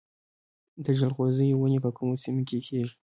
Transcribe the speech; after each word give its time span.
د 0.83 0.85
جلغوزیو 0.99 1.59
ونې 1.61 1.79
په 1.85 1.89
کومو 1.97 2.15
سیمو 2.23 2.43
کې 2.49 2.57
کیږي؟ 2.67 2.93